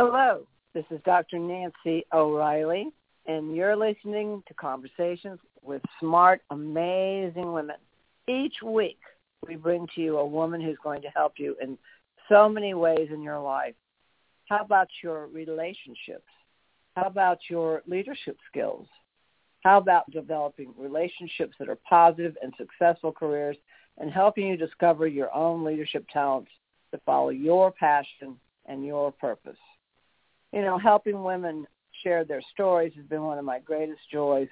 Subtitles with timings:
[0.00, 1.40] Hello, this is Dr.
[1.40, 2.92] Nancy O'Reilly,
[3.26, 7.78] and you're listening to Conversations with Smart, Amazing Women.
[8.28, 9.00] Each week,
[9.48, 11.76] we bring to you a woman who's going to help you in
[12.28, 13.74] so many ways in your life.
[14.48, 16.30] How about your relationships?
[16.94, 18.86] How about your leadership skills?
[19.64, 23.56] How about developing relationships that are positive and successful careers
[23.98, 26.52] and helping you discover your own leadership talents
[26.92, 28.36] to follow your passion
[28.66, 29.58] and your purpose?
[30.52, 31.66] You know, helping women
[32.02, 34.48] share their stories has been one of my greatest joys.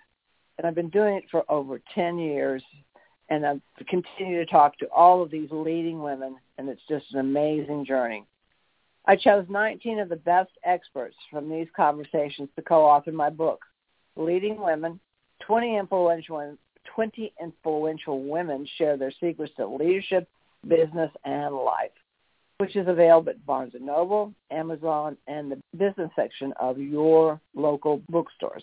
[0.58, 2.62] And I've been doing it for over 10 years.
[3.28, 7.18] And I continue to talk to all of these leading women, and it's just an
[7.18, 8.24] amazing journey.
[9.06, 13.64] I chose 19 of the best experts from these conversations to co-author my book,
[14.16, 15.00] Leading Women,
[15.44, 16.56] 20 influential,
[16.94, 20.28] 20 influential women share their secrets to leadership,
[20.68, 21.90] business, and life
[22.58, 28.00] which is available at Barnes & Noble, Amazon, and the business section of your local
[28.08, 28.62] bookstores.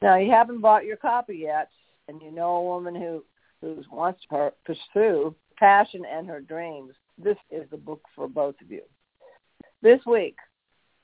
[0.00, 1.68] Now, you haven't bought your copy yet,
[2.08, 3.24] and you know a woman who,
[3.60, 8.70] who wants to pursue passion and her dreams, this is the book for both of
[8.70, 8.82] you.
[9.82, 10.36] This week,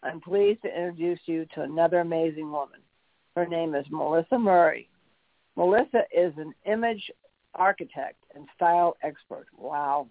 [0.03, 2.81] I'm pleased to introduce you to another amazing woman.
[3.37, 4.89] Her name is Melissa Murray.
[5.57, 7.11] Melissa is an image
[7.55, 9.47] architect and style expert.
[9.57, 10.09] Wow,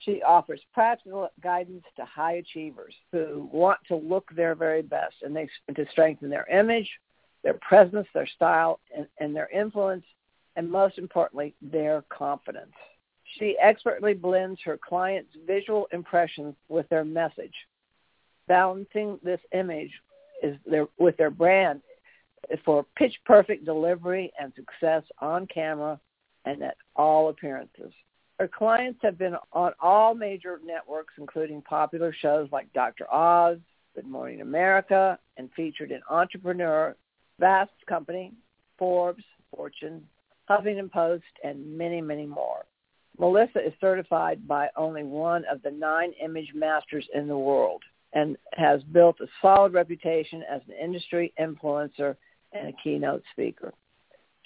[0.00, 5.34] she offers practical guidance to high achievers who want to look their very best and
[5.34, 6.88] they to strengthen their image,
[7.42, 10.04] their presence, their style, and, and their influence,
[10.56, 12.72] and most importantly, their confidence.
[13.38, 17.54] She expertly blends her clients' visual impressions with their message,
[18.46, 19.92] balancing this image
[20.42, 21.82] is their, with their brand
[22.64, 26.00] for pitch perfect delivery and success on camera
[26.44, 27.92] and at all appearances.
[28.38, 33.12] Her clients have been on all major networks, including popular shows like Dr.
[33.12, 33.58] Oz,
[33.96, 36.94] Good Morning America, and featured in Entrepreneur,
[37.40, 38.32] Fast Company,
[38.78, 40.06] Forbes, Fortune,
[40.48, 42.64] Huffington Post, and many, many more.
[43.18, 47.82] Melissa is certified by only one of the nine image masters in the world
[48.12, 52.14] and has built a solid reputation as an industry influencer
[52.52, 53.74] and a keynote speaker.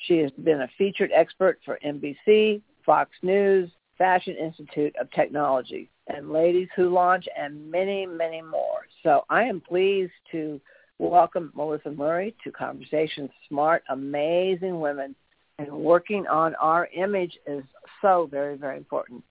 [0.06, 3.70] She has been a featured expert for NBC, Fox News,
[4.02, 8.80] Fashion Institute of Technology, and Ladies Who Launch, and many, many more.
[9.04, 10.60] So I am pleased to
[10.98, 15.14] welcome Melissa Murray to Conversations Smart, Amazing Women.
[15.60, 17.62] And working on our image is
[18.00, 19.22] so very, very important.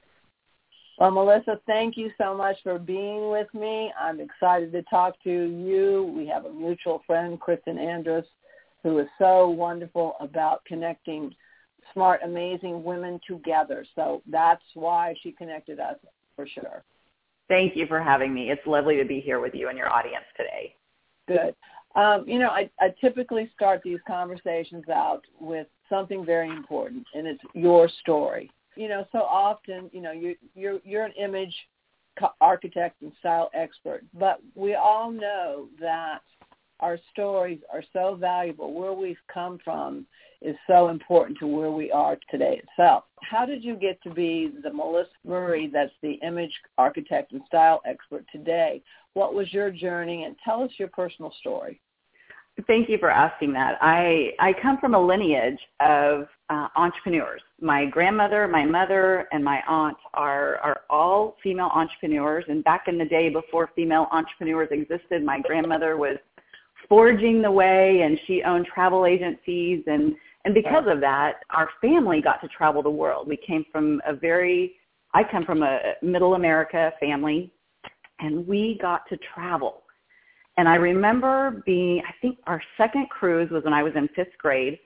[0.97, 3.91] Well, Melissa, thank you so much for being with me.
[3.99, 6.13] I'm excited to talk to you.
[6.15, 8.25] We have a mutual friend, Kristen Andrus,
[8.83, 11.35] who is so wonderful about connecting
[11.93, 13.85] smart, amazing women together.
[13.95, 15.97] So that's why she connected us
[16.35, 16.83] for sure.
[17.47, 18.49] Thank you for having me.
[18.49, 20.75] It's lovely to be here with you and your audience today.
[21.27, 21.55] Good.
[21.95, 27.27] Um, you know, I, I typically start these conversations out with something very important, and
[27.27, 28.49] it's your story.
[28.75, 31.53] You know, so often, you know, you, you're you're an image
[32.39, 36.21] architect and style expert, but we all know that
[36.81, 38.73] our stories are so valuable.
[38.73, 40.05] Where we've come from
[40.41, 43.03] is so important to where we are today itself.
[43.21, 47.81] How did you get to be the Melissa Murray that's the image architect and style
[47.85, 48.81] expert today?
[49.13, 51.81] What was your journey and tell us your personal story.
[52.67, 53.77] Thank you for asking that.
[53.81, 57.41] I, I come from a lineage of uh, entrepreneurs.
[57.61, 62.43] My grandmother, my mother, and my aunt are, are all female entrepreneurs.
[62.49, 66.17] And back in the day before female entrepreneurs existed, my grandmother was
[66.91, 70.13] forging the way and she owned travel agencies and
[70.43, 73.27] and because of that, our family got to travel the world.
[73.27, 74.73] We came from a very,
[75.13, 77.53] I come from a middle America family,
[78.19, 79.83] and we got to travel.
[80.57, 84.35] And I remember being, I think our second cruise was when I was in fifth
[84.39, 84.79] grade,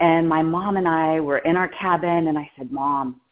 [0.00, 3.22] and my mom and I were in our cabin, and I said, Mom,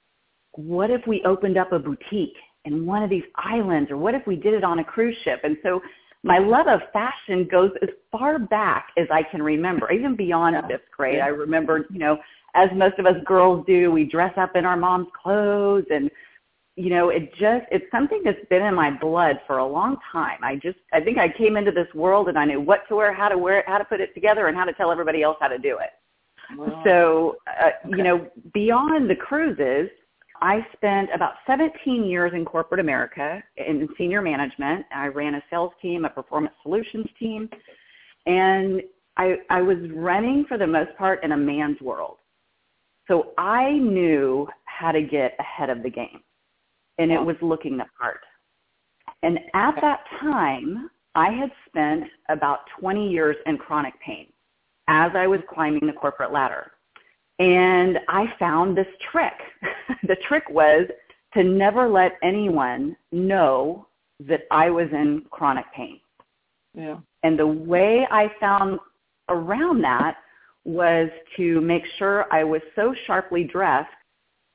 [0.53, 4.27] what if we opened up a boutique in one of these islands, or what if
[4.27, 5.41] we did it on a cruise ship?
[5.45, 5.83] And so
[6.25, 10.91] my love of fashion goes as far back as I can remember, even beyond fifth
[10.97, 11.21] grade.
[11.21, 12.19] I remember, you know,
[12.54, 16.10] as most of us girls do, we dress up in our mom's clothes and
[16.75, 20.39] you know, it just it's something that's been in my blood for a long time.
[20.45, 23.13] I just I think I came into this world and I knew what to wear,
[23.13, 25.37] how to wear it, how to put it together and how to tell everybody else
[25.41, 25.91] how to do it.
[26.57, 26.83] Wow.
[26.84, 27.97] So, uh, okay.
[27.97, 29.91] you know, beyond the cruises,
[30.41, 34.87] I spent about 17 years in corporate America in senior management.
[34.95, 37.49] I ran a sales team, a performance solutions team,
[38.27, 38.83] and
[39.17, 42.17] I, I was running for the most part in a man's world.
[43.09, 46.21] So I knew how to get ahead of the game,
[46.99, 48.21] and it was looking the part.
[49.23, 54.27] And at that time, I had spent about 20 years in chronic pain
[54.89, 56.73] as I was climbing the corporate ladder.
[57.39, 59.35] And I found this trick.
[60.05, 60.89] the trick was
[61.35, 63.87] to never let anyone know
[64.27, 66.01] that I was in chronic pain.
[66.75, 66.99] Yeah.
[67.23, 68.81] And the way I found
[69.29, 70.17] around that
[70.65, 73.89] was to make sure I was so sharply dressed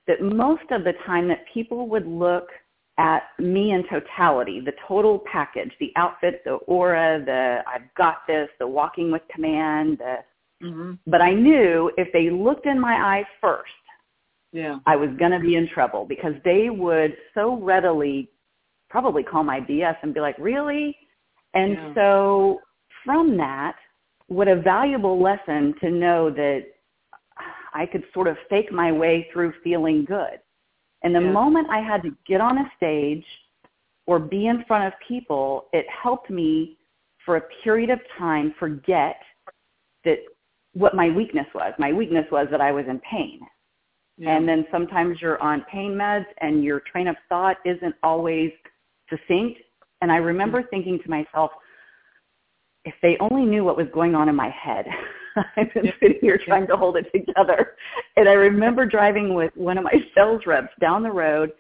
[0.07, 2.49] that most of the time that people would look
[2.97, 8.49] at me in totality, the total package, the outfit, the aura, the I've got this,
[8.59, 10.17] the walking with command, the
[10.63, 10.93] mm-hmm.
[11.07, 13.71] but I knew if they looked in my eyes first,
[14.51, 14.77] yeah.
[14.85, 18.29] I was going to be in trouble because they would so readily
[18.89, 20.95] probably call my BS and be like, "Really?"
[21.53, 21.93] And yeah.
[21.95, 22.61] so
[23.03, 23.75] from that,
[24.27, 26.65] what a valuable lesson to know that
[27.73, 30.39] I could sort of fake my way through feeling good.
[31.03, 31.31] And the yeah.
[31.31, 33.25] moment I had to get on a stage
[34.05, 36.77] or be in front of people, it helped me
[37.25, 39.17] for a period of time forget
[40.05, 40.17] that
[40.73, 41.73] what my weakness was.
[41.77, 43.39] My weakness was that I was in pain.
[44.17, 44.35] Yeah.
[44.35, 48.51] And then sometimes you're on pain meds and your train of thought isn't always
[49.09, 49.59] succinct.
[50.01, 50.69] And I remember mm-hmm.
[50.69, 51.51] thinking to myself,
[52.85, 54.85] if they only knew what was going on in my head.
[55.57, 57.75] I've been sitting here trying to hold it together.
[58.17, 61.51] And I remember driving with one of my sales reps down the road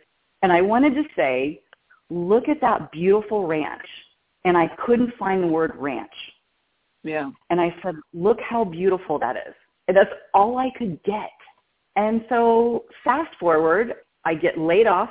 [0.43, 1.61] and I wanted to say,
[2.09, 3.85] look at that beautiful ranch.
[4.45, 6.13] And I couldn't find the word ranch.
[7.03, 7.29] Yeah.
[7.49, 9.53] And I said, look how beautiful that is.
[9.87, 11.31] And that's all I could get.
[11.95, 13.93] And so fast forward,
[14.25, 15.09] I get laid off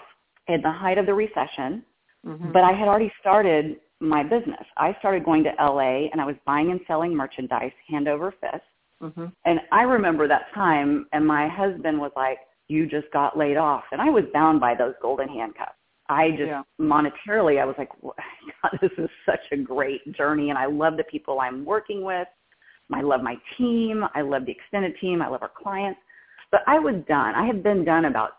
[0.49, 1.85] at the height of the recession,
[2.27, 2.53] mm-hmm.
[2.53, 4.65] but I had already started my business.
[4.77, 8.65] I started going to LA and I was buying and selling merchandise hand over fist.
[9.03, 9.27] Mm-hmm.
[9.45, 13.85] And I remember that time and my husband was like, you just got laid off.
[13.93, 15.73] And I was bound by those golden handcuffs.
[16.13, 16.63] I just yeah.
[16.81, 20.51] monetarily, I was like, God, this is such a great journey.
[20.51, 22.29] And I love the people I'm working with.
[22.93, 24.05] I love my team.
[24.15, 25.23] I love the extended team.
[25.23, 26.01] I love our clients.
[26.51, 27.35] But I was done.
[27.35, 28.33] I had been done about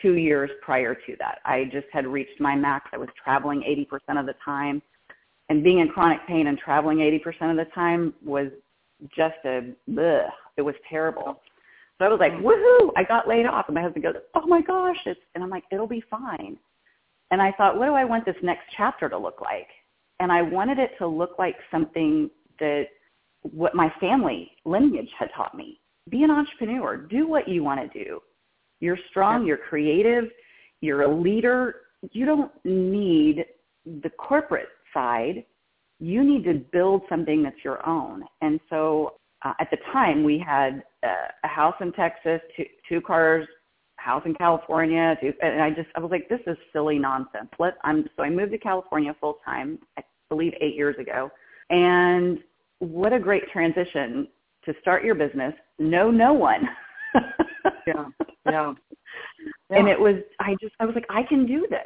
[0.00, 1.38] two years prior to that.
[1.44, 2.88] I just had reached my max.
[2.92, 4.80] I was traveling 80% of the time.
[5.48, 8.46] And being in chronic pain and traveling 80% of the time was
[9.14, 11.40] just a, ugh, it was terrible.
[11.98, 12.46] So I was like, mm-hmm.
[12.46, 13.66] woohoo, I got laid off.
[13.68, 14.96] And my husband goes, oh my gosh.
[15.04, 16.56] It's, and I'm like, it'll be fine.
[17.32, 19.66] And I thought, what do I want this next chapter to look like?
[20.20, 22.30] And I wanted it to look like something
[22.60, 22.84] that
[23.40, 25.80] what my family lineage had taught me.
[26.10, 26.96] Be an entrepreneur.
[26.96, 28.20] Do what you want to do.
[28.80, 30.24] You're strong, you're creative,
[30.80, 31.76] you're a leader.
[32.10, 33.46] You don't need
[34.02, 35.44] the corporate side.
[36.00, 38.24] You need to build something that's your own.
[38.42, 39.14] And so
[39.44, 43.46] uh, at the time we had uh, a house in Texas, two, two cars,
[44.02, 47.48] house in California, two, and I just I was like, this is silly nonsense.
[47.58, 51.30] Let I'm so I moved to California full time, I believe eight years ago,
[51.70, 52.38] and
[52.78, 54.26] what a great transition
[54.64, 56.68] to start your business, know no one.
[57.86, 58.06] yeah,
[58.46, 58.72] yeah.
[59.70, 61.80] And it was, I just, I was like, I can do this.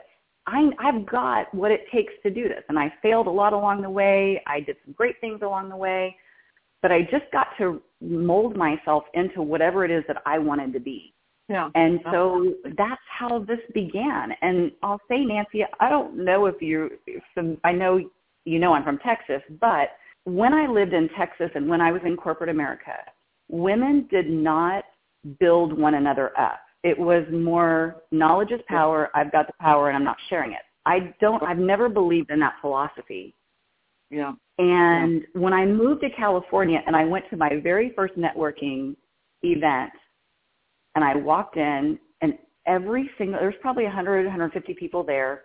[0.48, 2.64] I, I've got what it takes to do this.
[2.68, 4.42] And I failed a lot along the way.
[4.46, 6.16] I did some great things along the way.
[6.82, 10.80] But I just got to mold myself into whatever it is that I wanted to
[10.80, 11.14] be.
[11.48, 11.70] Yeah.
[11.74, 14.32] And so that's how this began.
[14.42, 17.22] And I'll say, Nancy, I don't know if you, if
[17.62, 18.00] I know
[18.44, 19.90] you know I'm from Texas, but
[20.24, 22.96] when I lived in Texas and when I was in corporate America,
[23.48, 24.84] women did not
[25.38, 26.60] build one another up.
[26.82, 29.10] It was more knowledge is power.
[29.14, 30.62] I've got the power and I'm not sharing it.
[30.84, 33.34] I don't, I've never believed in that philosophy.
[34.10, 34.32] Yeah.
[34.58, 35.40] And yeah.
[35.40, 38.96] when I moved to California and I went to my very first networking
[39.42, 39.92] event
[40.96, 42.34] and I walked in and
[42.66, 45.42] every single, there's probably 100, 150 people there.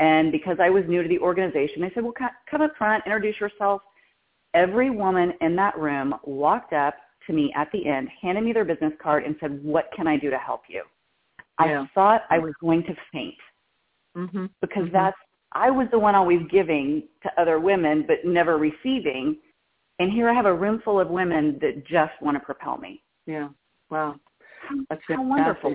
[0.00, 2.14] And because I was new to the organization, they said, well,
[2.50, 3.82] come up front, introduce yourself.
[4.54, 6.94] Every woman in that room walked up
[7.26, 10.16] to me at the end, handed me their business card, and said, "What can I
[10.16, 10.82] do to help you?"
[11.60, 11.82] Yeah.
[11.82, 13.34] I thought I was going to faint
[14.16, 14.46] mm-hmm.
[14.60, 14.92] because mm-hmm.
[14.92, 15.16] that's
[15.52, 19.36] I was the one always giving to other women, but never receiving.
[20.00, 23.02] And here I have a room full of women that just want to propel me.
[23.26, 23.48] Yeah.
[23.90, 24.16] Wow.
[24.88, 25.74] That's how wonderful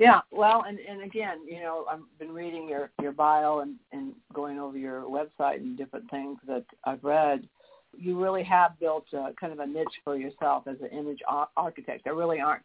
[0.00, 4.12] yeah, well, and and again, you know, I've been reading your your bio and and
[4.32, 7.48] going over your website and different things that I've read,
[7.96, 11.20] you really have built a, kind of a niche for yourself as an image
[11.56, 12.04] architect.
[12.04, 12.64] There really aren't.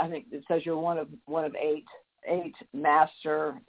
[0.00, 1.86] I think it says you're one of one of eight
[2.28, 3.60] eight master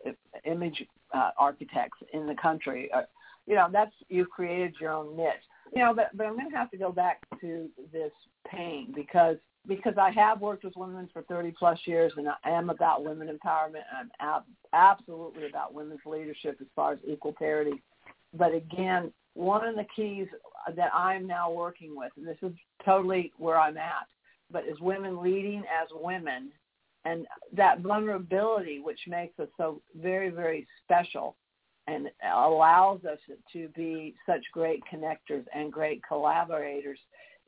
[0.45, 2.91] image uh, architects in the country.
[2.95, 3.03] Uh,
[3.47, 5.33] you know, that's you've created your own niche.
[5.75, 8.11] You know, but but I'm going to have to go back to this
[8.47, 12.69] pain because because I have worked with women for 30 plus years and I am
[12.69, 17.81] about women empowerment I'm ab- absolutely about women's leadership as far as equal parity.
[18.33, 20.27] But again, one of the keys
[20.75, 22.53] that I'm now working with, and this is
[22.85, 24.07] totally where I'm at,
[24.51, 26.51] but is women leading as women
[27.05, 27.25] and
[27.55, 31.35] that vulnerability which makes us so very, very special
[31.87, 33.17] and allows us
[33.53, 36.99] to be such great connectors and great collaborators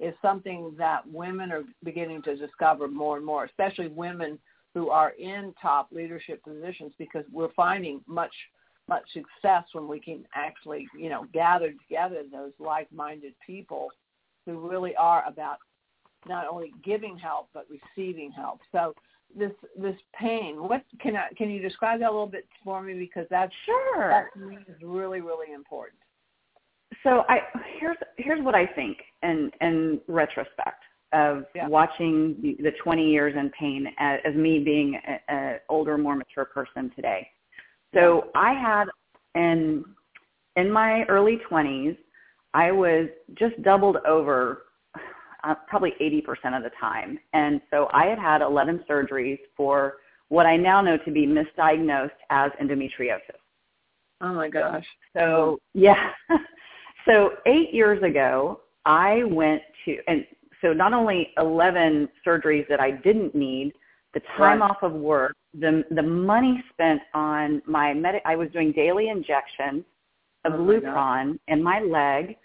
[0.01, 4.39] is something that women are beginning to discover more and more, especially women
[4.74, 8.34] who are in top leadership positions because we're finding much
[8.89, 13.89] much success when we can actually, you know, gather together those like-minded people
[14.46, 15.58] who really are about
[16.27, 18.60] not only giving help but receiving help.
[18.72, 18.93] So
[19.38, 22.96] this this pain, what can I can you describe that a little bit for me
[22.96, 26.00] because that's sure that to me is really really important.
[27.03, 27.39] So I
[27.79, 31.67] here's here's what I think in in retrospect of Yeah.
[31.67, 36.46] watching the, the 20 years in pain as, as me being an older, more mature
[36.46, 37.27] person today.
[37.93, 38.86] So I had
[39.36, 39.84] in
[40.55, 41.98] in my early 20s,
[42.53, 44.63] I was just doubled over
[45.43, 49.96] uh, probably 80% of the time, and so I had had 11 surgeries for
[50.29, 53.41] what I now know to be misdiagnosed as endometriosis.
[54.22, 54.86] Oh my gosh.
[55.17, 56.12] So yeah.
[57.05, 60.25] so eight years ago, I went to, and
[60.62, 63.74] so not only 11 surgeries that I didn't need,
[64.13, 64.70] the time Right.
[64.72, 69.86] off of work, the the money spent on my med, I was doing daily injections
[70.46, 70.58] of Oh.
[70.58, 72.38] Lupron in my leg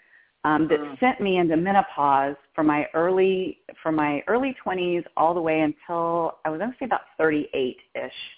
[0.43, 0.99] um, that Mm.
[0.99, 6.37] sent me into menopause from my early from my early 20s all the way until
[6.45, 8.36] I was going to say about 38 ish.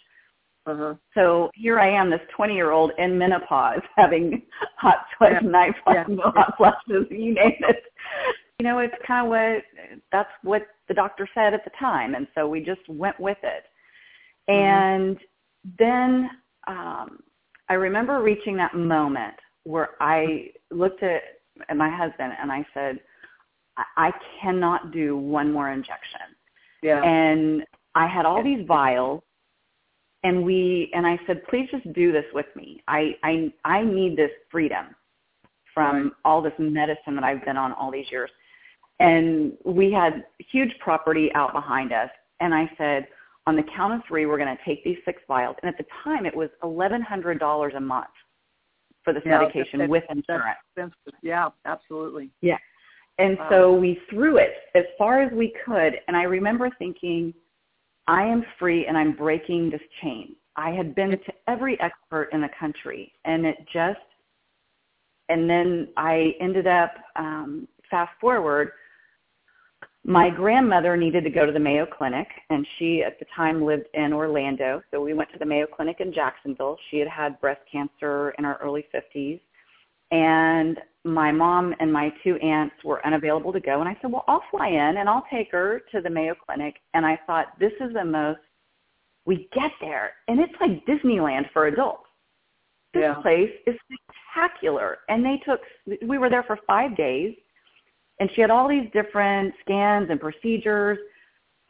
[0.70, 0.94] Uh-huh.
[1.16, 4.44] So here I am, this 20 year old in menopause, having
[4.78, 5.50] hot sweats, Yeah.
[5.50, 6.06] night Yeah.
[6.20, 7.84] hot flashes, you name it.
[8.60, 9.64] You know, it's kind of what
[10.12, 13.64] that's what the doctor said at the time, and so we just went with it.
[14.50, 14.56] Mhm.
[14.56, 15.18] And
[15.78, 16.30] then
[16.68, 17.20] um,
[17.70, 21.22] I remember reaching that moment where I looked at,
[21.70, 23.00] at my husband and I said,
[23.78, 24.12] I, I
[24.42, 26.36] cannot do one more injection
[26.82, 27.02] Yeah.
[27.04, 27.64] and
[27.96, 29.22] I had all these vials
[30.24, 32.82] and we and I said, please just do this with me.
[32.88, 34.88] I I I need this freedom
[35.74, 38.30] from all this medicine that I've been on all these years.
[39.00, 42.10] And we had huge property out behind us
[42.42, 43.08] and I said,
[43.48, 45.56] on the count of three, we're going to take these six vials.
[45.64, 48.08] And at the time, it was eleven hundred dollars a month
[49.04, 50.58] for this Yeah, medication that's- with That's insurance.
[50.76, 51.20] expensive.
[51.24, 52.30] Yeah, absolutely.
[52.42, 52.58] Yeah.
[53.18, 53.50] And Wow.
[53.50, 56.00] so we threw it as far as we could.
[56.08, 57.34] And I remember thinking,
[58.10, 60.36] I am free and I'm breaking this chain.
[60.56, 64.00] I had been to every expert in the country and it just,
[65.30, 68.72] and then I ended up, um, fast forward,
[70.04, 73.86] my grandmother needed to go to the Mayo Clinic and she at the time lived
[73.94, 74.82] in Orlando.
[74.90, 76.78] So we went to the Mayo Clinic in Jacksonville.
[76.90, 79.40] She had had breast cancer in her early 50s
[80.10, 84.26] and my mom and my two aunts were unavailable to go and I said, "Well,
[84.28, 87.74] I'll fly in and I'll take her to the Mayo Clinic." And I thought, "This
[87.80, 88.42] is the most
[89.26, 92.10] we get there and it's like Disneyland for adults.
[92.94, 93.16] This Yeah.
[93.16, 95.62] place is spectacular." And they took
[96.02, 97.36] we were there for 5 days
[98.20, 101.00] and she had all these different scans and procedures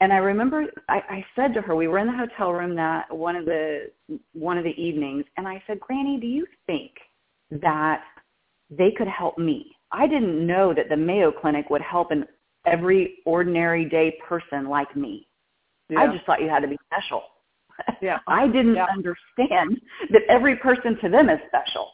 [0.01, 3.15] and I remember I, I said to her, we were in the hotel room that
[3.15, 3.91] one of the
[4.33, 6.91] one of the evenings, and I said, Granny, do you think
[7.51, 8.03] that
[8.69, 9.75] they could help me?
[9.91, 12.25] I didn't know that the Mayo Clinic would help an
[12.65, 15.27] every ordinary day person like me.
[15.89, 16.01] Yeah.
[16.01, 17.23] I just thought you had to be special.
[18.01, 18.19] Yeah.
[18.27, 18.87] I didn't Yeah.
[18.93, 21.89] understand that every person to them is special.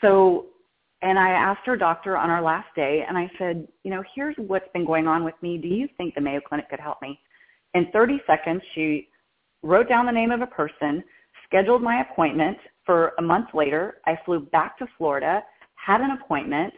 [0.00, 0.46] So,
[1.02, 4.34] and I asked her doctor on our last day, and I said, you know, here's
[4.38, 5.58] what's been going on with me.
[5.58, 7.20] Do you think the Mayo Clinic could help me?
[7.74, 9.08] In 30 seconds, she
[9.62, 11.04] wrote down the name of a person,
[11.44, 12.56] scheduled my appointment
[12.88, 13.98] for a month later.
[14.06, 15.42] I flew back to Florida,
[15.74, 16.72] had an appointment,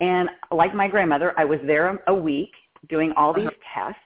[0.00, 2.52] and like my grandmother, I was there a week
[2.90, 3.98] doing all these tests.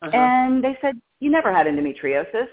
[0.00, 0.16] Uh-huh.
[0.16, 2.46] And they said, you never had endometriosis.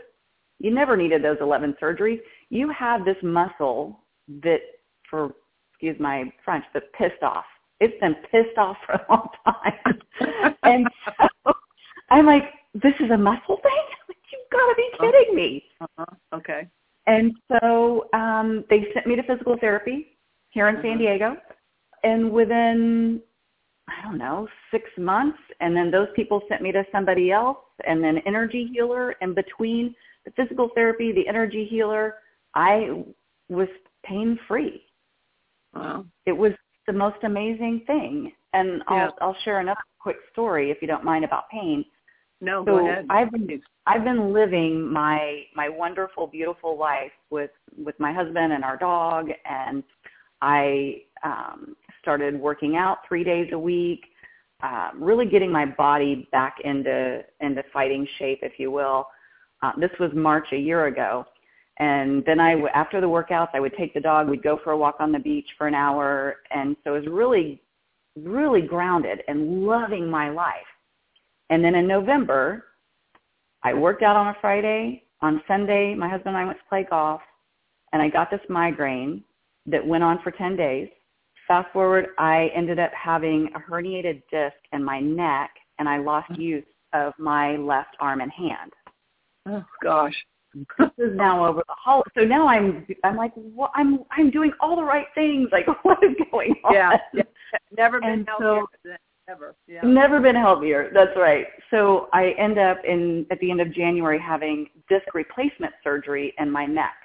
[0.58, 2.20] You never needed those 11 surgeries.
[2.50, 4.00] You have this muscle
[4.42, 4.62] that,
[5.08, 5.32] for,
[5.72, 7.46] excuse my French, but pissed off.
[7.80, 10.56] It's been pissed off for a long time.
[10.64, 11.54] and so
[12.10, 13.86] I'm like, this is a muscle thing?
[14.32, 15.64] You've got to be kidding me.
[15.82, 16.38] uh-huh.
[16.38, 16.68] Okay.
[17.08, 20.18] And so um, they sent me to physical therapy
[20.50, 21.00] here in San Mhm.
[21.00, 21.38] Diego.
[22.04, 23.22] And within,
[23.88, 28.04] I don't know, six months, and then those people sent me to somebody else, and
[28.04, 29.16] then energy healer.
[29.22, 29.96] And between
[30.26, 32.16] the physical therapy, the energy healer,
[32.54, 33.04] I
[33.50, 33.70] was
[34.04, 34.86] pain free.
[35.74, 36.06] Wow.
[36.26, 36.54] It was
[36.86, 38.34] the most amazing thing.
[38.54, 39.10] And I'll, Yeah.
[39.22, 41.86] I'll share another quick story, if you don't mind, about pain.
[42.40, 43.06] No, So go ahead.
[43.10, 48.64] I've been I've been living my my wonderful, beautiful life with with my husband and
[48.64, 49.84] our dog, and
[50.42, 54.02] I um, started working out three days a week,
[54.62, 59.08] uh, really getting my body back into into fighting shape, if you will.
[59.64, 61.26] Uh, this was March a year ago,
[61.80, 64.30] and then I, after the workouts, I would take the dog.
[64.30, 67.08] We'd go for a walk on the beach for an hour, and so it was
[67.08, 67.62] really,
[68.16, 70.56] really grounded and loving my life.
[71.50, 72.66] And then in November,
[73.64, 75.04] I worked out on a Friday.
[75.22, 77.22] On Sunday, my husband and I went to play golf,
[77.92, 79.24] and I got this migraine
[79.66, 80.90] that went on for 10 days.
[81.48, 85.50] Fast forward, I ended up having a herniated disc in my neck,
[85.80, 86.40] and I lost mm.
[86.40, 88.74] use of my left arm and hand.
[89.48, 90.14] Oh gosh.
[90.80, 92.10] this is now over the holiday.
[92.18, 95.50] So now I'm I'm like what I'm I'm doing all the right things.
[95.52, 96.74] Like what is going on?
[96.74, 96.98] Yeah.
[97.14, 97.24] yeah.
[97.78, 98.64] Never been and healthier.
[98.84, 98.92] So,
[99.28, 99.56] Never.
[99.68, 99.82] Yeah.
[99.84, 100.90] Never been healthier.
[100.94, 101.48] That's right.
[101.70, 106.50] So I end up in at the end of January having disc replacement surgery in
[106.50, 106.96] my neck.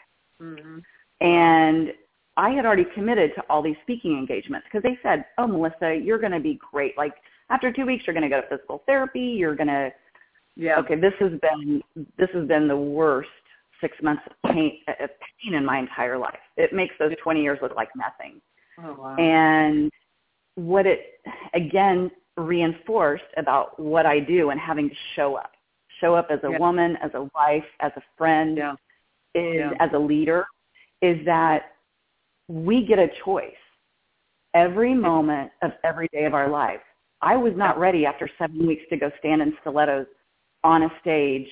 [0.41, 0.79] Mm-hmm.
[1.21, 1.93] And
[2.37, 6.19] I had already committed to all these speaking engagements because they said, "Oh, Melissa, you're
[6.19, 6.97] going to be great.
[6.97, 7.15] Like
[7.51, 9.21] after two weeks, you're going to go to physical therapy.
[9.21, 9.93] You're going to,
[10.57, 10.79] yeah.
[10.79, 11.83] Okay, this has been
[12.19, 13.29] this has been the worst
[13.81, 15.11] six months of pain, of
[15.43, 16.39] pain in my entire life.
[16.57, 18.41] It makes those 20 years look like nothing.
[18.83, 19.17] Oh, wow.
[19.17, 19.91] And
[20.57, 21.21] what it
[21.55, 25.53] again reinforced about what I do and having to show up,
[26.01, 26.59] show up as a yeah.
[26.59, 28.73] woman, as a wife, as a friend, yeah.
[29.35, 29.71] is yeah.
[29.81, 30.47] as a leader,
[31.01, 31.73] is that
[32.49, 33.53] we get a choice
[34.55, 36.81] every moment of every day of our life.
[37.21, 40.07] I was not ready after seven weeks to go stand in stilettos
[40.65, 41.47] on a stage.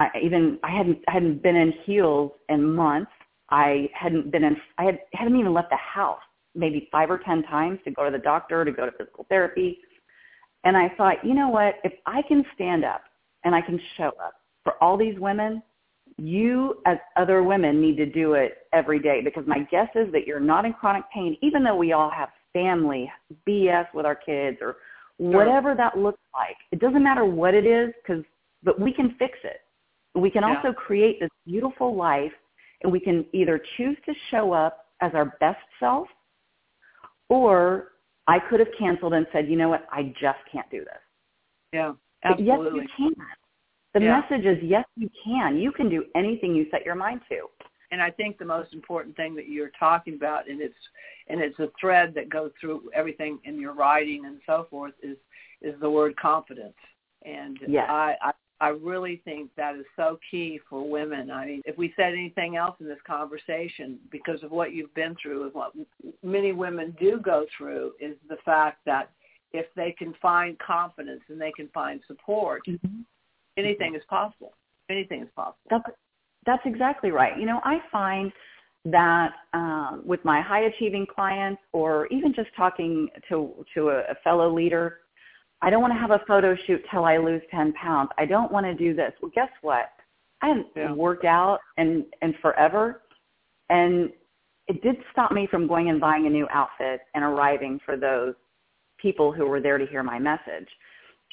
[0.00, 3.12] I even I hadn't I hadn't been in heels in months.
[3.50, 6.20] I hadn't been in I had hadn't even left the house
[6.54, 9.78] maybe five or ten times to go to the doctor, to go to physical therapy.
[10.64, 13.02] And I thought, you know what, if I can stand up
[13.44, 15.62] and I can show up for all these women,
[16.18, 20.26] you as other women need to do it every day because my guess is that
[20.26, 23.10] you're not in chronic pain, even though we all have family,
[23.48, 24.76] BS with our kids or
[25.16, 26.56] whatever that looks like.
[26.72, 28.24] It doesn't matter what it is because,
[28.62, 29.60] but we can fix it.
[30.14, 32.32] We can also create this beautiful life
[32.82, 36.08] and we can either choose to show up as our best self
[37.30, 37.92] or
[38.26, 41.00] I could have canceled and said, you know what, I just can't do this.
[41.72, 41.92] Yeah,
[42.24, 42.80] absolutely.
[42.80, 43.26] But yes, you can.
[43.94, 44.20] The yeah.
[44.20, 45.56] message is yes, you can.
[45.56, 47.46] You can do anything you set your mind to.
[47.92, 50.74] And I think the most important thing that you're talking about, and it's
[51.28, 55.16] and it's a thread that goes through everything in your writing and so forth, is
[55.62, 56.76] is the word confidence.
[57.24, 57.86] And yes.
[57.88, 61.30] I, I I really think that is so key for women.
[61.30, 65.16] I mean, if we said anything else in this conversation, because of what you've been
[65.20, 65.72] through and what
[66.22, 69.10] many women do go through, is the fact that
[69.52, 73.00] if they can find confidence and they can find support, mm-hmm.
[73.56, 74.52] anything is possible.
[74.90, 75.56] Anything is possible.
[75.70, 75.84] That's,
[76.44, 77.38] that's exactly right.
[77.38, 78.30] You know, I find
[78.84, 84.14] that um, with my high achieving clients or even just talking to, to a, a
[84.22, 84.98] fellow leader,
[85.62, 88.10] I don't want to have a photo shoot till I lose 10 pounds.
[88.18, 89.12] I don't want to do this.
[89.20, 89.90] Well, guess what?
[90.42, 90.92] I haven't yeah.
[90.92, 93.02] worked out in, in forever.
[93.68, 94.10] And
[94.68, 98.34] it did stop me from going and buying a new outfit and arriving for those
[98.98, 100.68] people who were there to hear my message.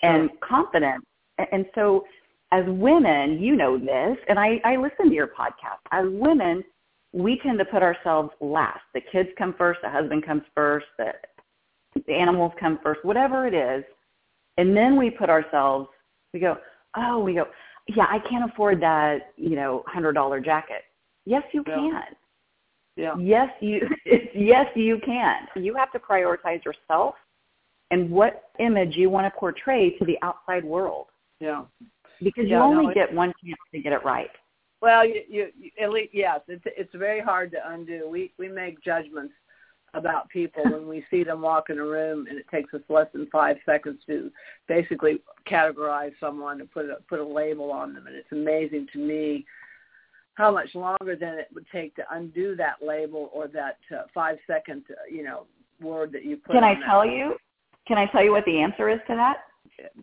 [0.04, 0.12] Sure.
[0.12, 1.06] And confidence.
[1.52, 2.04] And so
[2.52, 5.80] as women, you know this, and I, I listen to your podcast.
[5.92, 6.64] As women,
[7.14, 8.82] we tend to put ourselves last.
[8.94, 11.12] The kids come first, the husband comes first, the,
[12.08, 13.84] the animals come first, whatever it is.
[14.58, 15.90] And then we put ourselves,
[16.34, 16.58] we go,
[16.96, 17.48] oh, we go,
[17.88, 20.84] yeah, I can't afford that, you know, hundred dollar jacket.
[21.26, 21.76] Yes, you yeah.
[21.76, 22.04] can.
[22.96, 23.16] Yeah.
[23.18, 23.88] Yes, you.
[24.36, 25.48] yes, you can.
[25.56, 27.16] You have to prioritize yourself
[27.92, 31.08] and what image you want to portray to the outside world.
[31.40, 31.64] Yeah.
[32.22, 34.32] Because yeah, you only no, get one chance to get it right.
[34.82, 38.08] Well, you, you, you at least yes, it's it's very hard to undo.
[38.10, 39.34] We we make judgments
[39.94, 43.08] about people when we see them walk in a room and it takes us less
[43.14, 44.30] than five seconds to
[44.68, 48.08] basically categorize someone and put a put a label on them.
[48.08, 49.46] And it's amazing to me
[50.38, 54.38] how much longer than it would take to undo that label or that uh, five
[54.46, 55.46] second uh, you know
[55.82, 57.36] word that you put can i tell you
[57.88, 59.38] can i tell you what the answer is to that?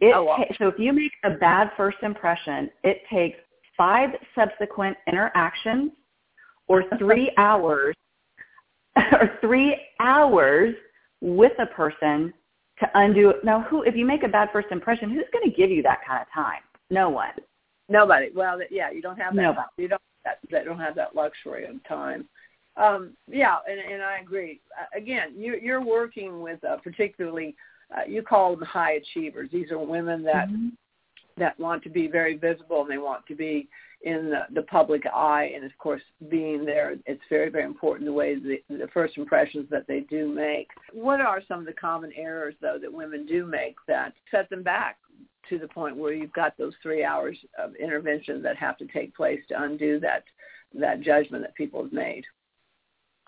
[0.00, 0.44] It oh, well.
[0.58, 3.38] so if you make a bad first impression it takes
[3.76, 5.92] five subsequent interactions
[6.68, 7.94] or three hours
[9.12, 10.74] or three hours
[11.20, 12.32] with a person
[12.78, 13.44] to undo it.
[13.44, 16.00] Now, who, if you make a bad first impression, who's going to give you that
[16.06, 16.60] kind of time?
[16.90, 17.32] No one.
[17.88, 18.30] Nobody.
[18.34, 19.42] Well, yeah, you don't have that.
[19.42, 19.68] Nobody.
[19.76, 20.02] You don't.
[20.24, 22.26] That, they don't have that luxury of time.
[22.76, 24.60] Um, yeah, and, and I agree.
[24.96, 27.54] Again, you, you're working with uh, particularly,
[27.94, 29.50] uh, you call them high achievers.
[29.52, 30.68] These are women that mm-hmm.
[31.36, 33.68] that want to be very visible and they want to be
[34.04, 38.12] in the, the public eye, and of course, being there, it's very, very important the
[38.12, 40.68] way the, the first impressions that they do make.
[40.92, 44.62] What are some of the common errors, though, that women do make that set them
[44.62, 44.98] back
[45.48, 49.16] to the point where you've got those three hours of intervention that have to take
[49.16, 50.24] place to undo that
[50.74, 52.24] that judgment that people have made?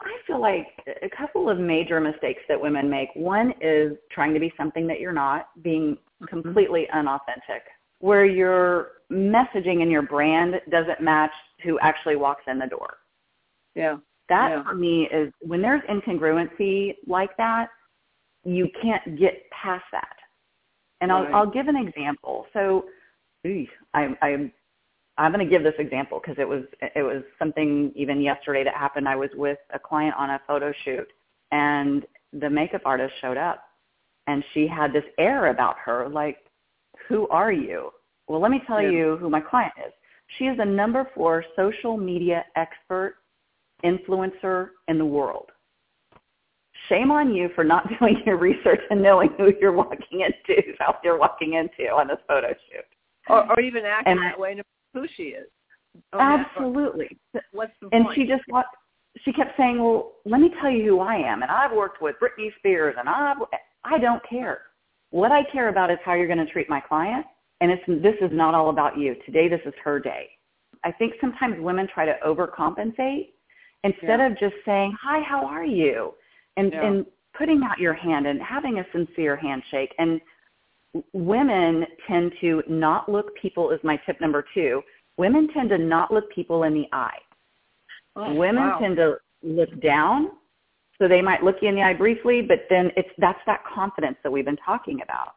[0.01, 0.67] I feel like
[1.03, 3.09] a couple of major mistakes that women make.
[3.15, 6.27] One is trying to be something that you're not, being mm-hmm.
[6.27, 7.63] completely unauthentic,
[8.01, 12.99] where your messaging in your brand doesn't match who actually walks in the door.
[13.75, 13.97] Yeah.
[14.29, 14.63] That yeah.
[14.65, 17.69] for me is when there's incongruency like that,
[18.45, 20.17] you can't get past that.
[21.01, 21.29] And right.
[21.29, 22.47] I'll, I'll give an example.
[22.53, 22.87] So,
[23.95, 24.53] I, I'm
[25.19, 28.75] I'm going to give this example because it was it was something even yesterday that
[28.75, 29.09] happened.
[29.09, 31.07] I was with a client on a photo shoot,
[31.53, 33.63] and the makeup artist showed up,
[34.27, 36.39] and she had this air about her, like,
[37.09, 37.91] "Who are you?"
[38.29, 38.91] Well, let me tell yeah.
[38.91, 39.93] you who my client is.
[40.39, 43.17] She is the number four social media expert
[43.85, 45.51] influencer in the world.
[46.89, 50.93] Shame on you for not doing your research and knowing who you're walking into, who
[51.05, 52.85] you're walking into on this photo shoot.
[53.29, 54.61] Or, or even acting and that way
[54.95, 55.49] who she is.
[56.13, 57.19] Oh, Absolutely.
[57.53, 58.17] What's the and point?
[58.17, 58.67] she just what
[59.25, 62.17] she kept saying, "Well, let me tell you who I am, and I've worked with
[62.23, 63.35] Britney Spears, and I
[63.85, 64.63] I don't care.
[65.11, 67.25] What I care about is how you're going to treat my client,
[67.61, 69.17] and it's this is not all about you.
[69.25, 70.29] Today, this is her day.
[70.85, 73.31] I think sometimes women try to overcompensate
[73.85, 74.27] instead yeah.
[74.27, 76.13] of just saying, "Hi, how are you?"
[76.57, 76.87] and yeah.
[76.87, 80.21] and putting out your hand and having a sincere handshake and
[81.13, 84.83] women tend to not look people is my tip number two.
[85.19, 87.19] Women tend to not look people in the eye.
[88.17, 88.79] Oh, women wow.
[88.79, 90.31] tend to look down.
[90.99, 94.17] So they might look you in the eye briefly, but then it's that's that confidence
[94.23, 95.35] that we've been talking about.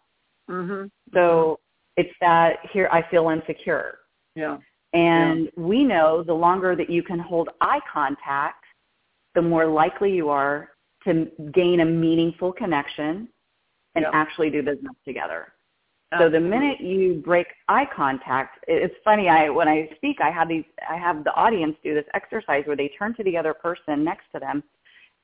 [0.49, 0.87] Mm-hmm.
[1.13, 1.59] So
[1.99, 3.99] it's that here I feel insecure.
[4.33, 4.57] Yeah.
[4.93, 5.49] And yeah.
[5.57, 8.63] we know the longer that you can hold eye contact,
[9.35, 10.69] the more likely you are
[11.03, 13.27] to gain a meaningful connection
[13.95, 15.53] and actually do business together.
[16.11, 16.39] Absolutely.
[16.39, 19.27] So the minute you break eye contact, it's funny.
[19.27, 20.63] I when I speak, I have these.
[20.89, 24.25] I have the audience do this exercise where they turn to the other person next
[24.33, 24.63] to them,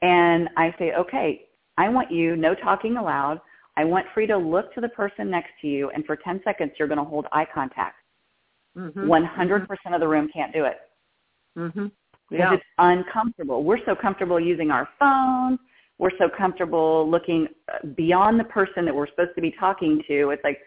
[0.04, 3.42] and I say, "Okay, I want you no talking aloud.
[3.78, 6.42] I want for you to look to the person next to you, and for 10
[6.44, 7.98] seconds, you're going to hold eye contact.
[8.78, 9.10] Mm-hmm.
[9.10, 10.78] 100% of the room can't do it.
[11.58, 11.88] Mm-hmm.
[12.32, 12.50] Yeah.
[12.50, 13.64] Because it's uncomfortable.
[13.64, 15.60] We're so comfortable using our phones
[15.98, 17.48] we're so comfortable looking
[17.96, 20.30] beyond the person that we're supposed to be talking to.
[20.32, 20.60] It's like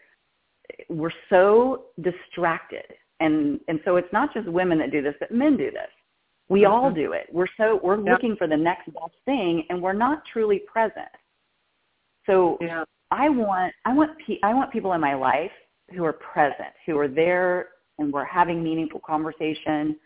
[0.88, 2.86] we're so distracted.
[3.20, 5.90] And and so it's not just women that do this, but men do this.
[6.48, 6.72] We mm-hmm.
[6.72, 7.26] all do it.
[7.32, 8.06] We're so we're yep.
[8.06, 11.08] looking for the next best thing and we're not truly present.
[12.26, 12.84] So yeah.
[13.10, 15.50] I want I want pe- I want people in my life
[15.94, 17.68] who are present, who are there
[17.98, 19.96] and we're having meaningful conversation.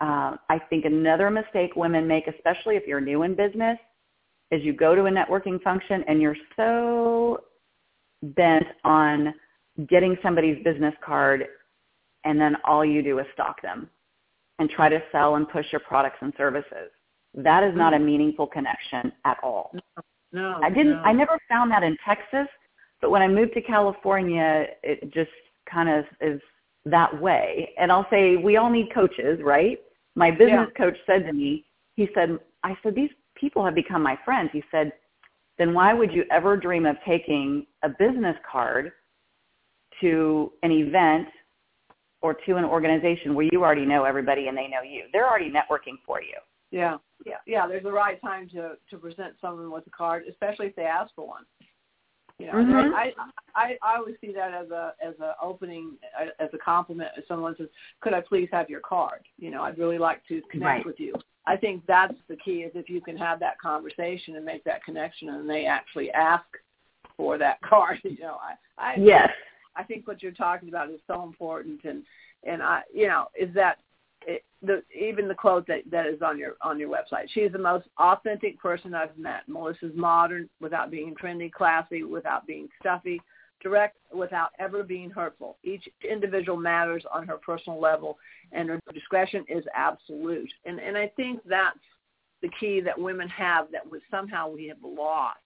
[0.00, 3.78] Um, I think another mistake women make, especially if you're new in business,
[4.50, 7.38] is you go to a networking function and you're so
[8.22, 9.34] bent on
[9.88, 11.44] getting somebody's business card
[12.24, 13.88] and then all you do is stalk them
[14.58, 16.90] and try to sell and push your products and services.
[17.34, 19.72] That is not a meaningful connection at all.
[20.32, 21.02] No, I didn't no.
[21.02, 22.48] I never found that in Texas,
[23.00, 25.30] but when I moved to California, it just
[25.70, 26.40] kind of is
[26.84, 27.70] that way.
[27.78, 29.78] And I'll say we all need coaches, right?
[30.14, 30.84] My business yeah.
[30.84, 31.64] coach said to me,
[31.94, 34.50] he said, I said, these people have become my friends.
[34.52, 34.92] He said,
[35.58, 38.92] then why would you ever dream of taking a business card
[40.00, 41.28] to an event
[42.22, 45.04] or to an organization where you already know everybody and they know you?
[45.12, 46.38] They're already networking for you.
[46.70, 47.66] Yeah, yeah, yeah.
[47.66, 51.14] There's a right time to to present someone with a card, especially if they ask
[51.14, 51.44] for one.
[52.38, 52.94] You know, mm-hmm.
[52.94, 53.12] I,
[53.54, 55.96] I I always see that as a as a opening
[56.38, 57.10] as a compliment.
[57.16, 57.68] If someone says,
[58.00, 60.86] "Could I please have your card?" You know, I'd really like to connect right.
[60.86, 61.14] with you.
[61.46, 64.82] I think that's the key is if you can have that conversation and make that
[64.84, 66.46] connection, and they actually ask
[67.16, 67.98] for that card.
[68.04, 69.28] You know, I I yes.
[69.76, 72.02] I think what you're talking about is so important, and
[72.44, 73.80] and I you know is that
[74.62, 77.26] the even the quote that that is on your on your website.
[77.32, 79.48] She's the most authentic person I've met.
[79.48, 83.20] Melissa's modern without being trendy, classy without being stuffy,
[83.62, 85.56] direct without ever being hurtful.
[85.62, 88.18] Each individual matters on her personal level,
[88.52, 90.52] and her discretion is absolute.
[90.64, 91.78] And and I think that's
[92.42, 95.38] the key that women have that we, somehow we have lost,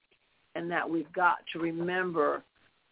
[0.57, 2.43] and that we've got to remember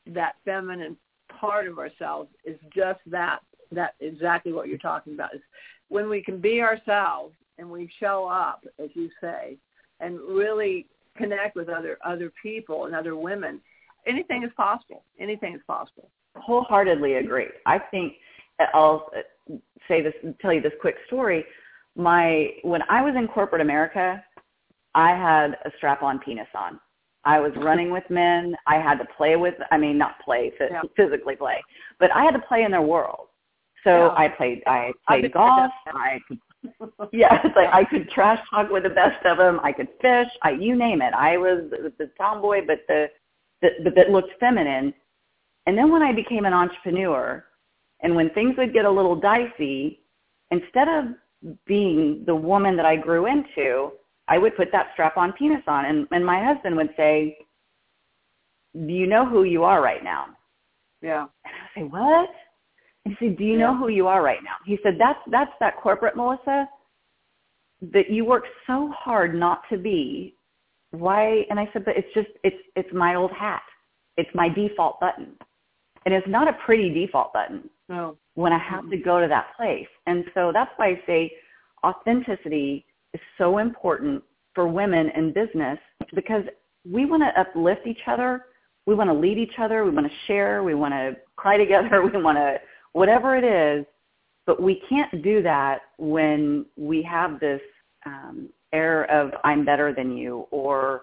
[0.06, 0.96] that feminine
[1.40, 3.40] part of ourselves is just that
[3.74, 5.40] that exactly what you're talking about is
[5.88, 9.56] when we can be ourselves and we show up, as you say,
[10.00, 13.60] and really connect with other other people and other women,
[14.06, 15.04] anything is possible.
[15.20, 16.08] Anything is possible.
[16.36, 17.48] Wholeheartedly agree.
[17.66, 18.14] I think
[18.72, 19.10] I'll
[19.88, 21.44] say this, tell you this quick story.
[21.94, 24.24] My when I was in corporate America,
[24.94, 26.80] I had a strap-on penis on.
[27.24, 28.56] I was running with men.
[28.66, 30.52] I had to play with, I mean, not play,
[30.96, 31.62] physically play,
[32.00, 33.28] but I had to play in their world.
[33.84, 34.14] So yeah.
[34.16, 35.72] I played, I played golf.
[35.88, 36.38] I could,
[37.12, 39.60] yeah, it's like I could trash talk with the best of them.
[39.62, 40.28] I could fish.
[40.42, 41.12] I, you name it.
[41.14, 43.06] I was the tomboy, but the,
[43.60, 44.94] the, but that looked feminine.
[45.66, 47.44] And then when I became an entrepreneur,
[48.02, 50.00] and when things would get a little dicey,
[50.50, 51.04] instead of
[51.66, 53.92] being the woman that I grew into,
[54.28, 57.38] I would put that strap-on penis on, and, and my husband would say,
[58.74, 60.26] "Do you know who you are right now?"
[61.00, 61.26] Yeah.
[61.44, 62.30] And I would say, "What?"
[63.04, 63.66] He said, "Do you yeah.
[63.66, 66.68] know who you are right now?" He said, "That's that's that corporate Melissa
[67.92, 70.36] that you work so hard not to be.
[70.90, 73.62] Why?" And I said, "But it's just it's it's my old hat.
[74.16, 75.32] It's my default button,
[76.04, 77.68] and it's not a pretty default button.
[77.88, 78.16] No.
[78.34, 81.32] When I have to go to that place, and so that's why I say
[81.84, 84.22] authenticity." is so important
[84.54, 85.78] for women in business
[86.14, 86.44] because
[86.90, 88.46] we want to uplift each other.
[88.86, 89.84] We want to lead each other.
[89.84, 90.62] We want to share.
[90.62, 92.02] We want to cry together.
[92.12, 92.56] We want to,
[92.92, 93.86] whatever it is.
[94.44, 97.60] But we can't do that when we have this
[98.04, 101.02] um, air of I'm better than you or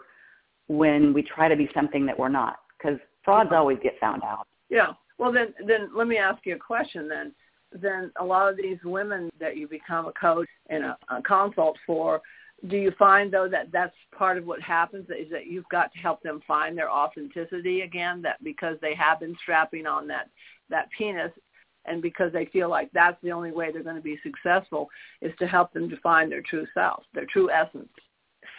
[0.67, 4.45] when we try to be something that we're not because frauds always get found out.
[4.69, 4.91] Yeah.
[5.17, 7.34] Well, then, then let me ask you a question then
[7.71, 11.78] then a lot of these women that you become a coach and a, a consult
[11.86, 12.21] for,
[12.67, 15.99] do you find though that that's part of what happens is that you've got to
[15.99, 20.30] help them find their authenticity again that because they have been strapping on that
[20.69, 21.32] that penis
[21.86, 24.88] and because they feel like that's the only way they're going to be successful
[25.22, 27.89] is to help them define their true self their true essence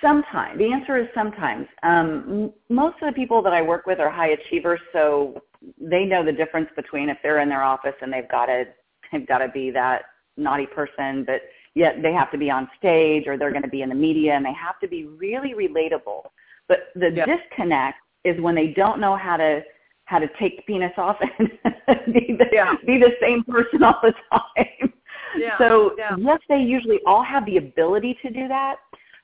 [0.02, 4.10] sometimes the answer is sometimes um, most of the people that i work with are
[4.10, 5.42] high achievers so
[5.78, 8.64] they know the difference between if they're in their office and they've got a
[9.12, 10.02] they've got to be that
[10.36, 11.42] naughty person, but
[11.74, 14.34] yet they have to be on stage or they're going to be in the media
[14.34, 16.22] and they have to be really relatable.
[16.68, 17.26] But the yeah.
[17.26, 19.62] disconnect is when they don't know how to
[20.10, 22.74] how to take the penis off and be the, yeah.
[22.84, 24.92] be the same person all the time.
[25.38, 25.56] Yeah.
[25.58, 26.16] So yeah.
[26.18, 28.76] yes, they usually all have the ability to do that,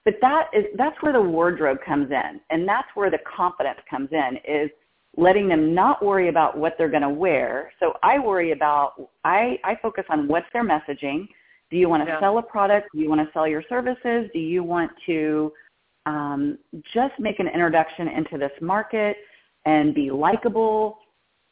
[0.05, 4.09] but that is that's where the wardrobe comes in, and that's where the confidence comes
[4.13, 4.39] in.
[4.49, 4.71] Is
[5.17, 7.73] letting them not worry about what they're going to wear.
[7.81, 11.27] So I worry about, I, I focus on what's their messaging.
[11.71, 12.21] Do you want to yeah.
[12.21, 12.89] sell a product?
[12.93, 14.29] Do you want to sell your services?
[14.35, 15.53] Do you want to
[16.05, 16.59] um,
[16.93, 19.17] just make an introduction into this market
[19.67, 20.99] and be likable?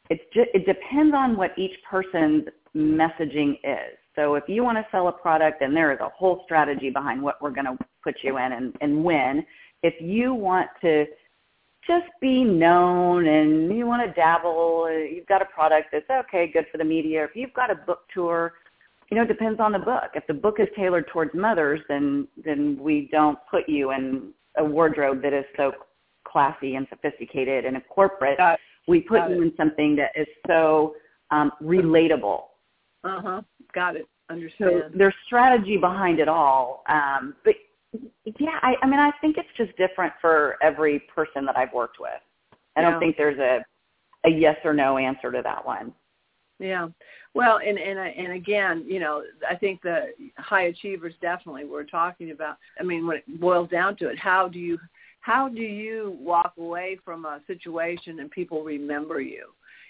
[0.09, 3.97] It's just, it depends on what each person's messaging is.
[4.15, 7.21] So if you want to sell a product, then there is a whole strategy behind
[7.21, 9.45] what we're going to put you in and, and when.
[9.83, 11.05] If you want to
[11.85, 16.65] just be known and you want to dabble, you've got a product that's okay, good
[16.71, 17.23] for the media.
[17.23, 18.53] If you've got a book tour,
[19.11, 20.11] you know, it depends on the book.
[20.15, 24.65] If the book is tailored towards mothers, then then we don't put you in a
[24.65, 25.73] wardrobe that is so
[26.35, 28.37] classy and sophisticated and a corporate.
[28.37, 29.45] Got we put got you it.
[29.45, 30.95] in something that is so
[31.31, 32.41] um, relatable.
[33.05, 33.41] Uh huh.
[33.73, 34.05] Got it.
[34.29, 34.83] Understand.
[34.91, 37.55] So there's strategy behind it all, um, but
[38.37, 42.01] yeah, I, I mean, I think it's just different for every person that I've worked
[42.01, 42.09] with.
[42.75, 42.91] I yeah.
[42.91, 43.63] don't think there's a
[44.27, 45.93] a yes or no answer to that one.
[46.59, 46.89] Yeah.
[47.33, 52.31] Well, and and and again, you know, I think the high achievers definitely we're talking
[52.31, 52.57] about.
[52.77, 54.77] I mean, when it boils down to it, how do you
[55.25, 59.47] how do you walk away from a situation and people remember you?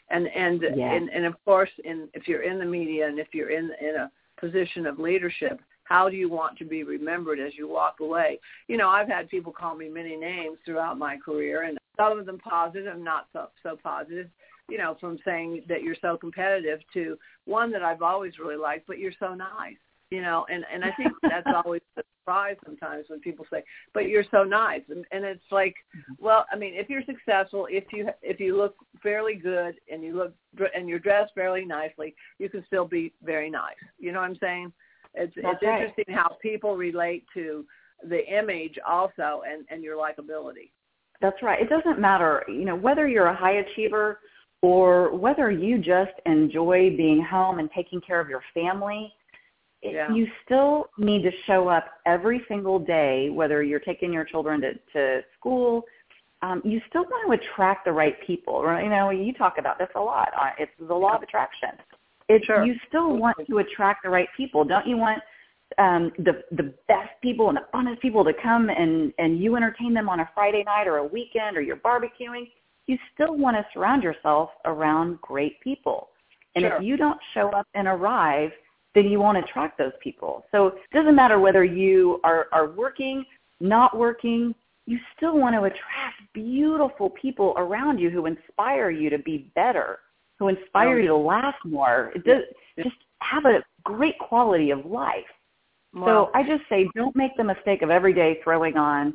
[0.09, 0.93] And and yeah.
[0.93, 3.95] and, and of course, in if you're in the media and if you're in in
[3.95, 8.39] a position of leadership, how do you want to be remembered as you walk away?
[8.69, 12.25] You know, I've had people call me many names throughout my career, and some of
[12.25, 14.29] them positive, not so so positive.
[14.69, 18.87] You know, from saying that you're so competitive to one that I've always really liked,
[18.87, 19.75] but you're so nice.
[20.15, 24.07] You know, and and I think that's always a surprise sometimes when people say, "But
[24.07, 26.23] you're so nice," and and it's like, mm-hmm.
[26.25, 30.15] well, I mean, if you're successful, if you if you look fairly good and you
[30.15, 30.33] look
[30.75, 33.75] and you're dressed fairly nicely, you can still be very nice.
[33.99, 34.71] You know what I'm saying?
[35.13, 35.81] It's That's it's right.
[35.81, 37.65] interesting how people relate to
[38.09, 40.71] the image also and and your likability.
[41.21, 41.61] That's right.
[41.61, 44.19] It doesn't matter, you know, whether you're a high achiever
[44.61, 49.13] or whether you just enjoy being home and taking care of your family.
[49.83, 50.11] Yeah.
[50.11, 54.73] You still need to show up every single day, whether you're taking your children to,
[54.93, 55.83] to school.
[56.41, 58.63] Um, you still want to attract the right people.
[58.63, 58.83] Right?
[58.83, 60.29] You know, you talk about this a lot.
[60.39, 61.69] Uh, it's the law of attraction.
[62.27, 62.65] It's sure.
[62.65, 64.97] you still want to attract the right people, don't you?
[64.97, 65.21] Want
[65.77, 69.93] um, the the best people and the funnest people to come and and you entertain
[69.93, 72.49] them on a Friday night or a weekend or you're barbecuing.
[72.87, 76.09] You still want to surround yourself around great people.
[76.55, 76.77] And sure.
[76.77, 78.51] if you don't show up and arrive,
[78.95, 80.45] then you won't attract those people.
[80.51, 83.25] So it doesn't matter whether you are, are working,
[83.59, 84.55] not working,
[84.87, 89.99] you still want to attract beautiful people around you who inspire you to be better,
[90.39, 92.11] who inspire you to laugh more.
[92.15, 92.43] It does,
[92.81, 95.25] just have a great quality of life.
[95.95, 99.13] So I just say don't make the mistake of every day throwing on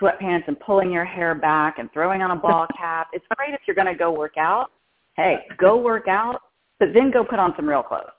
[0.00, 3.08] sweatpants and pulling your hair back and throwing on a ball cap.
[3.12, 4.70] It's great if you're going to go work out.
[5.16, 6.40] Hey, go work out,
[6.78, 8.12] but then go put on some real clothes.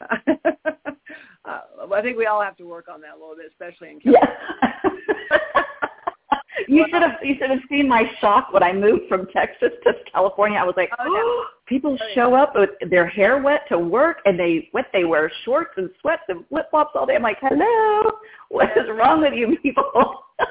[0.00, 1.60] Uh,
[1.92, 4.38] I think we all have to work on that a little bit, especially in California.
[5.32, 5.60] Yeah.
[6.68, 9.92] you should have you should have seen my shock when I moved from Texas to
[10.12, 10.58] California.
[10.58, 14.38] I was like, oh, people oh, show up with their hair wet to work, and
[14.38, 17.16] they what they wear shorts and sweats and flip flops all day.
[17.16, 18.12] I'm like, hello,
[18.50, 19.84] what is wrong with you people?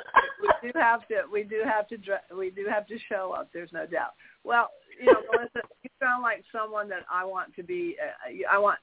[0.64, 1.98] we do have to we do have to
[2.36, 3.50] we do have to show up.
[3.54, 4.14] There's no doubt.
[4.44, 5.62] Well, you know, Melissa,
[6.00, 7.96] sound like someone that I want to be.
[8.02, 8.80] Uh, I want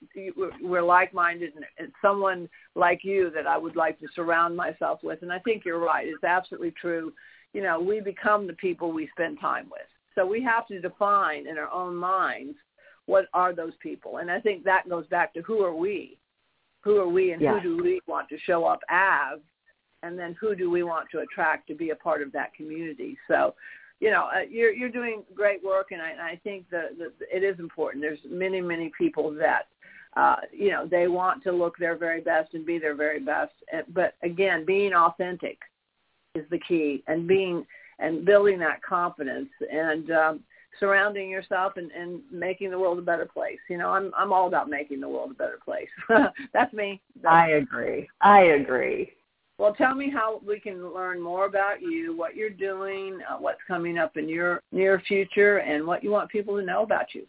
[0.62, 5.22] we're like-minded, and it's someone like you that I would like to surround myself with.
[5.22, 6.06] And I think you're right.
[6.06, 7.12] It's absolutely true.
[7.52, 9.86] You know, we become the people we spend time with.
[10.14, 12.56] So we have to define in our own minds
[13.06, 14.18] what are those people.
[14.18, 16.18] And I think that goes back to who are we?
[16.82, 17.58] Who are we, and yeah.
[17.60, 19.38] who do we want to show up as?
[20.02, 23.16] And then who do we want to attract to be a part of that community?
[23.26, 23.54] So
[24.00, 26.90] you know, uh, you're you're doing great work, and I, and I think that
[27.32, 28.02] it is important.
[28.02, 29.68] There's many many people that,
[30.16, 33.52] uh, you know, they want to look their very best and be their very best.
[33.92, 35.58] But again, being authentic
[36.34, 37.66] is the key, and being
[37.98, 40.40] and building that confidence and um,
[40.80, 43.58] surrounding yourself and, and making the world a better place.
[43.68, 45.88] You know, I'm I'm all about making the world a better place.
[46.52, 47.00] That's me.
[47.22, 48.08] That's I agree.
[48.20, 49.12] I agree.
[49.58, 53.60] Well, tell me how we can learn more about you, what you're doing, uh, what's
[53.68, 57.24] coming up in your near future, and what you want people to know about you.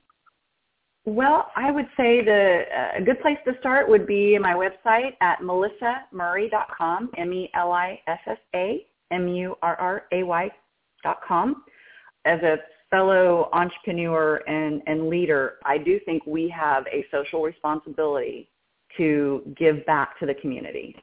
[1.05, 5.11] Well, I would say the uh, a good place to start would be my website
[5.21, 10.49] at melissamurray.com, M-E-L-I-S-S-A, M-U-R-R-A-Y
[11.03, 11.63] dot com.
[12.25, 12.57] As a
[12.89, 18.49] fellow entrepreneur and, and leader, I do think we have a social responsibility
[18.97, 20.95] to give back to the community.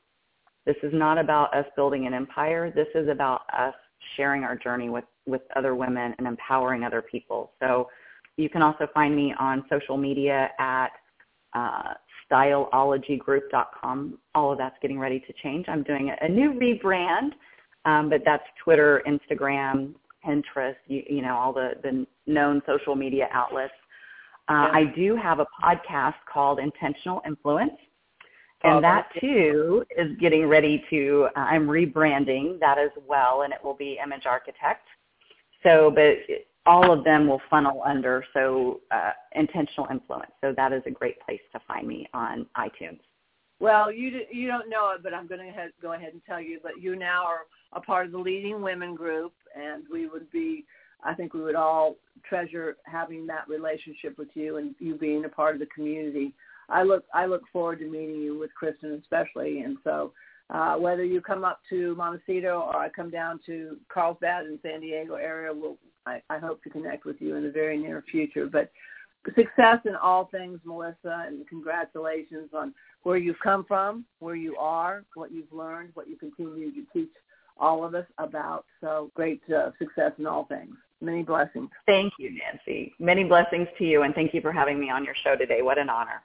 [0.64, 2.70] This is not about us building an empire.
[2.70, 3.74] This is about us
[4.16, 7.52] sharing our journey with, with other women and empowering other people.
[7.60, 7.88] So
[8.36, 10.90] you can also find me on social media at
[11.54, 11.94] uh,
[12.30, 14.18] styleologygroup.com.
[14.34, 15.66] All of that's getting ready to change.
[15.68, 17.32] I'm doing a, a new rebrand,
[17.84, 19.94] um, but that's Twitter, Instagram,
[20.24, 23.72] Pinterest, you, you know, all the, the known social media outlets.
[24.48, 27.72] Uh, I do have a podcast called Intentional Influence
[28.64, 33.58] and that too is getting ready to uh, i'm rebranding that as well and it
[33.62, 34.86] will be image architect.
[35.62, 36.16] So but
[36.66, 40.30] all of them will funnel under so uh, intentional influence.
[40.40, 43.00] So that is a great place to find me on itunes.
[43.60, 46.58] Well you you don't know it but i'm going to go ahead and tell you
[46.62, 47.40] but you now are
[47.72, 50.64] a part of the leading women group and we would be
[51.04, 51.94] i think we would all
[52.28, 56.34] treasure having that relationship with you and you being a part of the community
[56.68, 59.60] I look I look forward to meeting you with Kristen especially.
[59.60, 60.12] And so
[60.50, 64.80] uh, whether you come up to Montecito or I come down to Carlsbad in San
[64.80, 68.46] Diego area, we'll, I, I hope to connect with you in the very near future.
[68.46, 68.70] But
[69.34, 75.04] success in all things, Melissa, and congratulations on where you've come from, where you are,
[75.14, 77.10] what you've learned, what you continue to teach
[77.56, 78.64] all of us about.
[78.80, 80.74] So great uh, success in all things.
[81.00, 81.70] Many blessings.
[81.86, 82.94] Thank you, Nancy.
[82.98, 85.62] Many blessings to you, and thank you for having me on your show today.
[85.62, 86.22] What an honor.